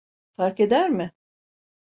Farkeder 0.35 0.89
mi? 0.89 1.11